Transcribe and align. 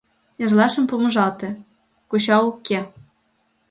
Эрлашым 0.43 0.85
помыжалте— 0.89 1.49
коча 2.09 2.37
уке. 2.49 2.79